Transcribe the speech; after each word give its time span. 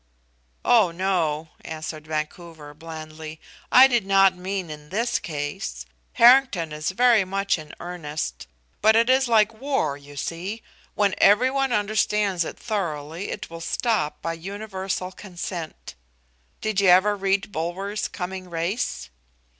"Oh 0.65 0.89
no," 0.89 1.49
answered 1.63 2.07
Vancouver, 2.07 2.73
blandly, 2.73 3.39
"I 3.71 3.85
did 3.85 4.03
not 4.03 4.35
mean 4.35 4.71
in 4.71 4.89
this 4.89 5.19
case. 5.19 5.85
Harrington 6.13 6.71
is 6.71 6.89
very 6.89 7.23
much 7.23 7.59
in 7.59 7.75
earnest. 7.79 8.47
But 8.81 8.95
it 8.95 9.11
is 9.11 9.27
like 9.27 9.53
war, 9.61 9.95
you 9.97 10.17
see. 10.17 10.63
When 10.95 11.13
every 11.19 11.51
one 11.51 11.71
understands 11.71 12.43
it 12.43 12.57
thoroughly, 12.57 13.29
it 13.29 13.51
will 13.51 13.61
stop 13.61 14.23
by 14.23 14.33
universal 14.33 15.11
consent. 15.11 15.93
Did 16.61 16.81
you 16.81 16.87
ever 16.89 17.15
read 17.15 17.51
Bulwer's 17.51 18.07
'Coming 18.07 18.49
Race'?" 18.49 19.11